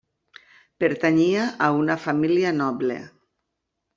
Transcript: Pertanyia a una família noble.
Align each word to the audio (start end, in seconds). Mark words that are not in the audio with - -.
Pertanyia 0.83 1.43
a 1.67 1.69
una 1.81 1.99
família 2.07 2.53
noble. 2.63 2.99